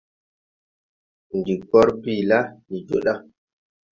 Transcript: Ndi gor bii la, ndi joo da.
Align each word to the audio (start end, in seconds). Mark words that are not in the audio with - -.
Ndi 1.37 1.53
gor 1.69 1.87
bii 2.01 2.23
la, 2.29 2.39
ndi 2.65 2.77
joo 2.87 3.01
da. 3.05 3.13